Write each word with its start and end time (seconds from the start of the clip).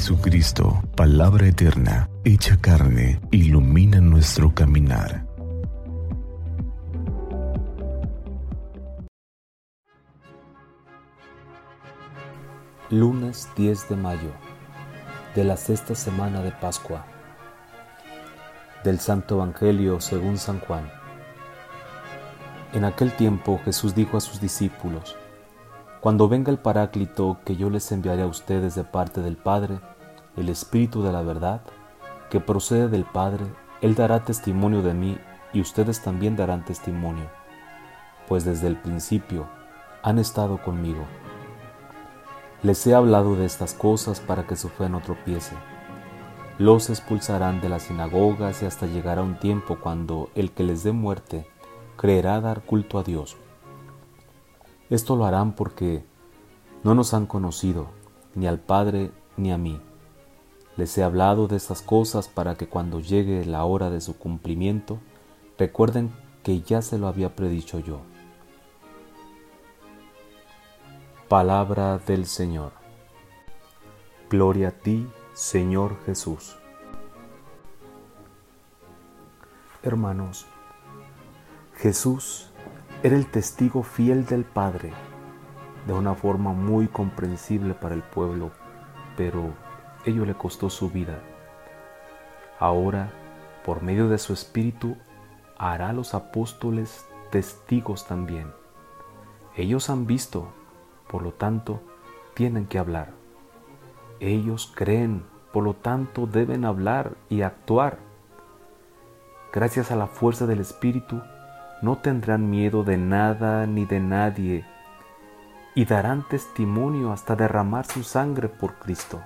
Jesucristo, 0.00 0.82
palabra 0.96 1.46
eterna, 1.46 2.08
hecha 2.24 2.56
carne, 2.56 3.20
ilumina 3.30 4.00
nuestro 4.00 4.54
caminar. 4.54 5.26
Lunes 12.88 13.46
10 13.58 13.90
de 13.90 13.96
mayo 13.96 14.32
de 15.34 15.44
la 15.44 15.58
sexta 15.58 15.94
semana 15.94 16.40
de 16.40 16.52
Pascua 16.52 17.04
del 18.82 19.00
Santo 19.00 19.34
Evangelio 19.34 20.00
según 20.00 20.38
San 20.38 20.60
Juan. 20.60 20.90
En 22.72 22.86
aquel 22.86 23.12
tiempo 23.12 23.60
Jesús 23.66 23.94
dijo 23.94 24.16
a 24.16 24.22
sus 24.22 24.40
discípulos, 24.40 25.14
Cuando 26.00 26.26
venga 26.26 26.50
el 26.50 26.58
Paráclito 26.58 27.38
que 27.44 27.54
yo 27.56 27.68
les 27.68 27.92
enviaré 27.92 28.22
a 28.22 28.26
ustedes 28.26 28.74
de 28.74 28.84
parte 28.84 29.20
del 29.20 29.36
Padre, 29.36 29.78
el 30.36 30.48
Espíritu 30.48 31.02
de 31.02 31.12
la 31.12 31.22
verdad, 31.22 31.62
que 32.30 32.40
procede 32.40 32.88
del 32.88 33.04
Padre, 33.04 33.46
Él 33.80 33.94
dará 33.94 34.24
testimonio 34.24 34.82
de 34.82 34.94
mí 34.94 35.18
y 35.52 35.60
ustedes 35.60 36.02
también 36.02 36.36
darán 36.36 36.64
testimonio, 36.64 37.28
pues 38.28 38.44
desde 38.44 38.68
el 38.68 38.76
principio 38.76 39.48
han 40.02 40.18
estado 40.18 40.62
conmigo. 40.62 41.04
Les 42.62 42.86
he 42.86 42.94
hablado 42.94 43.36
de 43.36 43.46
estas 43.46 43.74
cosas 43.74 44.20
para 44.20 44.46
que 44.46 44.56
su 44.56 44.68
fe 44.68 44.88
no 44.88 45.00
tropiece. 45.00 45.56
Los 46.58 46.90
expulsarán 46.90 47.60
de 47.62 47.70
las 47.70 47.84
sinagogas 47.84 48.62
y 48.62 48.66
hasta 48.66 48.86
llegará 48.86 49.22
un 49.22 49.38
tiempo 49.38 49.78
cuando 49.80 50.28
el 50.34 50.50
que 50.50 50.62
les 50.62 50.82
dé 50.82 50.92
muerte 50.92 51.46
creerá 51.96 52.40
dar 52.40 52.60
culto 52.62 52.98
a 52.98 53.02
Dios. 53.02 53.36
Esto 54.90 55.16
lo 55.16 55.24
harán 55.24 55.52
porque 55.52 56.04
no 56.82 56.94
nos 56.94 57.14
han 57.14 57.26
conocido, 57.26 57.88
ni 58.34 58.46
al 58.46 58.58
Padre 58.58 59.10
ni 59.36 59.52
a 59.52 59.58
mí. 59.58 59.80
Les 60.76 60.96
he 60.96 61.02
hablado 61.02 61.48
de 61.48 61.56
estas 61.56 61.82
cosas 61.82 62.28
para 62.28 62.54
que 62.54 62.68
cuando 62.68 63.00
llegue 63.00 63.44
la 63.44 63.64
hora 63.64 63.90
de 63.90 64.00
su 64.00 64.16
cumplimiento, 64.16 64.98
recuerden 65.58 66.10
que 66.42 66.62
ya 66.62 66.82
se 66.82 66.98
lo 66.98 67.06
había 67.06 67.34
predicho 67.36 67.78
yo. 67.80 68.00
Palabra 71.28 71.98
del 71.98 72.26
Señor. 72.26 72.72
Gloria 74.30 74.68
a 74.68 74.72
ti, 74.72 75.08
Señor 75.32 75.96
Jesús. 76.06 76.56
Hermanos, 79.82 80.46
Jesús 81.76 82.50
era 83.02 83.16
el 83.16 83.30
testigo 83.30 83.82
fiel 83.82 84.26
del 84.26 84.44
Padre 84.44 84.92
de 85.86 85.92
una 85.92 86.14
forma 86.14 86.52
muy 86.52 86.88
comprensible 86.88 87.74
para 87.74 87.94
el 87.94 88.02
pueblo, 88.02 88.50
pero 89.16 89.54
ello 90.04 90.24
le 90.24 90.34
costó 90.34 90.70
su 90.70 90.90
vida. 90.90 91.18
Ahora, 92.58 93.10
por 93.64 93.82
medio 93.82 94.08
de 94.08 94.18
su 94.18 94.32
Espíritu, 94.32 94.96
hará 95.58 95.92
los 95.92 96.14
apóstoles 96.14 97.06
testigos 97.30 98.06
también. 98.06 98.52
Ellos 99.56 99.90
han 99.90 100.06
visto 100.06 100.52
por 101.10 101.22
lo 101.22 101.32
tanto, 101.32 101.82
tienen 102.34 102.66
que 102.66 102.78
hablar. 102.78 103.08
Ellos 104.20 104.72
creen, 104.76 105.24
por 105.52 105.64
lo 105.64 105.74
tanto, 105.74 106.28
deben 106.28 106.64
hablar 106.64 107.16
y 107.28 107.42
actuar. 107.42 107.98
Gracias 109.52 109.90
a 109.90 109.96
la 109.96 110.06
fuerza 110.06 110.46
del 110.46 110.60
Espíritu, 110.60 111.20
no 111.82 111.98
tendrán 111.98 112.48
miedo 112.48 112.84
de 112.84 112.96
nada 112.96 113.66
ni 113.66 113.86
de 113.86 113.98
nadie 113.98 114.64
y 115.74 115.84
darán 115.84 116.28
testimonio 116.28 117.10
hasta 117.10 117.34
derramar 117.34 117.86
su 117.86 118.04
sangre 118.04 118.48
por 118.48 118.74
Cristo. 118.74 119.20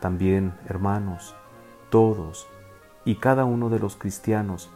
También, 0.00 0.54
hermanos, 0.66 1.34
todos 1.90 2.46
y 3.04 3.16
cada 3.16 3.44
uno 3.44 3.70
de 3.70 3.78
los 3.78 3.96
cristianos 3.96 4.70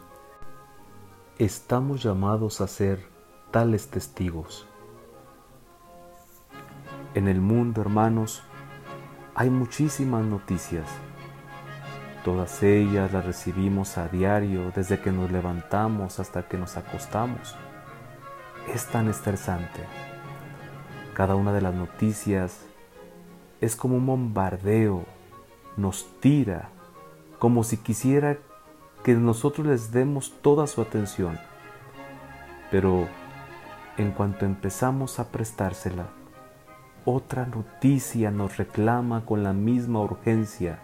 estamos 1.38 2.02
llamados 2.02 2.60
a 2.60 2.66
ser 2.66 3.06
tales 3.50 3.90
testigos. 3.90 4.66
En 7.14 7.28
el 7.28 7.40
mundo, 7.40 7.80
hermanos, 7.80 8.42
hay 9.34 9.50
muchísimas 9.50 10.24
noticias. 10.24 10.88
Todas 12.24 12.62
ellas 12.62 13.12
las 13.12 13.24
recibimos 13.24 13.98
a 13.98 14.08
diario 14.08 14.70
desde 14.74 15.00
que 15.00 15.10
nos 15.10 15.32
levantamos 15.32 16.20
hasta 16.20 16.46
que 16.46 16.56
nos 16.56 16.76
acostamos. 16.76 17.56
Es 18.72 18.86
tan 18.86 19.08
estresante. 19.08 19.84
Cada 21.14 21.34
una 21.34 21.52
de 21.52 21.62
las 21.62 21.74
noticias 21.74 22.69
es 23.60 23.76
como 23.76 23.96
un 23.96 24.06
bombardeo, 24.06 25.04
nos 25.76 26.06
tira, 26.20 26.70
como 27.38 27.62
si 27.62 27.76
quisiera 27.76 28.38
que 29.04 29.14
nosotros 29.14 29.66
les 29.66 29.92
demos 29.92 30.32
toda 30.42 30.66
su 30.66 30.80
atención. 30.80 31.38
Pero 32.70 33.06
en 33.96 34.12
cuanto 34.12 34.46
empezamos 34.46 35.18
a 35.18 35.28
prestársela, 35.28 36.08
otra 37.04 37.46
noticia 37.46 38.30
nos 38.30 38.56
reclama 38.56 39.24
con 39.24 39.42
la 39.42 39.52
misma 39.52 40.00
urgencia. 40.00 40.78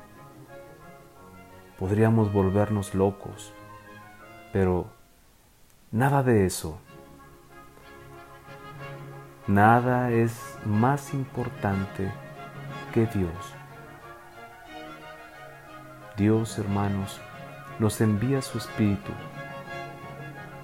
Podríamos 1.79 2.33
volvernos 2.33 2.95
locos, 2.95 3.53
pero 4.53 4.87
nada 5.93 6.23
de 6.23 6.47
eso. 6.47 6.79
Nada 9.47 10.11
es 10.11 10.59
más 10.65 11.15
importante 11.15 12.11
Dios. 13.05 13.55
Dios, 16.17 16.59
hermanos, 16.59 17.21
nos 17.79 18.01
envía 18.01 18.41
su 18.41 18.57
Espíritu 18.57 19.13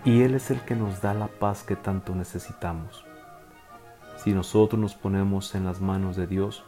y 0.03 0.22
Él 0.22 0.34
es 0.34 0.50
el 0.50 0.60
que 0.62 0.75
nos 0.75 1.03
da 1.03 1.12
la 1.12 1.26
paz 1.26 1.62
que 1.62 1.76
tanto 1.76 2.15
necesitamos. 2.15 3.04
Si 4.16 4.32
nosotros 4.32 4.81
nos 4.81 4.94
ponemos 4.94 5.54
en 5.54 5.66
las 5.66 5.82
manos 5.82 6.16
de 6.16 6.26
Dios, 6.26 6.65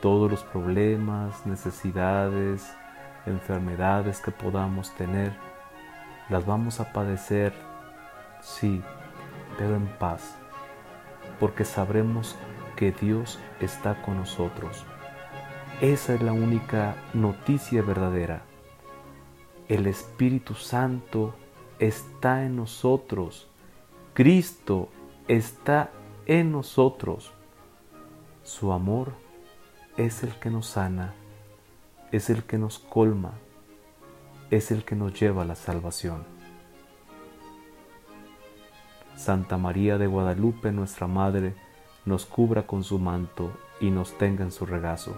todos 0.00 0.28
los 0.28 0.42
problemas, 0.42 1.46
necesidades, 1.46 2.74
enfermedades 3.26 4.20
que 4.20 4.32
podamos 4.32 4.92
tener, 4.96 5.32
las 6.28 6.44
vamos 6.44 6.80
a 6.80 6.92
padecer, 6.92 7.54
sí, 8.40 8.82
pero 9.56 9.76
en 9.76 9.86
paz, 9.98 10.34
porque 11.38 11.64
sabremos 11.64 12.36
que 12.78 12.92
Dios 12.92 13.40
está 13.58 14.00
con 14.02 14.18
nosotros. 14.18 14.84
Esa 15.80 16.14
es 16.14 16.22
la 16.22 16.32
única 16.32 16.94
noticia 17.12 17.82
verdadera. 17.82 18.42
El 19.66 19.88
Espíritu 19.88 20.54
Santo 20.54 21.34
está 21.80 22.44
en 22.44 22.54
nosotros. 22.54 23.48
Cristo 24.14 24.90
está 25.26 25.90
en 26.26 26.52
nosotros. 26.52 27.32
Su 28.44 28.72
amor 28.72 29.12
es 29.96 30.22
el 30.22 30.38
que 30.38 30.48
nos 30.48 30.68
sana, 30.68 31.14
es 32.12 32.30
el 32.30 32.44
que 32.44 32.58
nos 32.58 32.78
colma, 32.78 33.32
es 34.50 34.70
el 34.70 34.84
que 34.84 34.94
nos 34.94 35.18
lleva 35.18 35.42
a 35.42 35.46
la 35.46 35.56
salvación. 35.56 36.22
Santa 39.16 39.58
María 39.58 39.98
de 39.98 40.06
Guadalupe, 40.06 40.70
nuestra 40.70 41.08
Madre, 41.08 41.56
nos 42.08 42.24
cubra 42.24 42.66
con 42.66 42.82
su 42.82 42.98
manto 42.98 43.52
y 43.80 43.90
nos 43.90 44.16
tenga 44.16 44.42
en 44.42 44.50
su 44.50 44.66
regazo, 44.66 45.14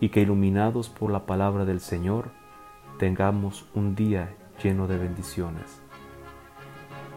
y 0.00 0.08
que 0.08 0.20
iluminados 0.20 0.88
por 0.88 1.10
la 1.10 1.26
palabra 1.26 1.64
del 1.64 1.80
Señor, 1.80 2.30
tengamos 2.98 3.66
un 3.74 3.94
día 3.94 4.36
lleno 4.62 4.86
de 4.86 4.96
bendiciones, 4.96 5.82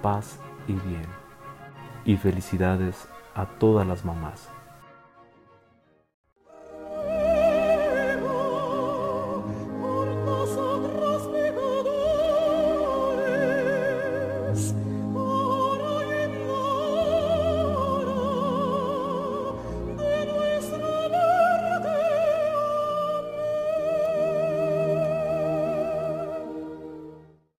paz 0.01 0.39
y 0.67 0.73
bien 0.73 1.05
y 2.05 2.17
felicidades 2.17 3.07
a 3.35 3.45
todas 3.45 3.87
las 3.87 4.03
mamás. 4.03 4.54